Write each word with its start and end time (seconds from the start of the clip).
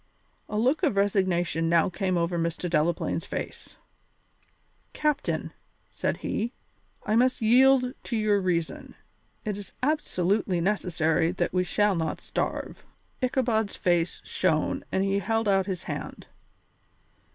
A 0.49 0.57
look 0.57 0.81
of 0.81 0.95
resignation 0.95 1.69
now 1.69 1.87
came 1.87 2.17
over 2.17 2.39
Mr. 2.39 2.67
Delaplaine's 2.67 3.27
face. 3.27 3.77
"Captain," 4.93 5.53
said 5.91 6.17
he, 6.25 6.53
"I 7.03 7.15
must 7.15 7.39
yield 7.43 7.93
to 8.05 8.17
your 8.17 8.41
reason; 8.41 8.95
it 9.45 9.57
is 9.59 9.73
absolutely 9.83 10.59
necessary 10.59 11.31
that 11.33 11.53
we 11.53 11.63
shall 11.63 11.93
not 11.93 12.19
starve." 12.19 12.83
Ichabod's 13.21 13.77
face 13.77 14.21
shone 14.23 14.83
and 14.91 15.03
he 15.03 15.19
held 15.19 15.47
out 15.47 15.67
his 15.67 15.83
hand. 15.83 16.25